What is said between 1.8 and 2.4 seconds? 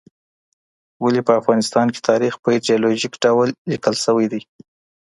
کې تاریخ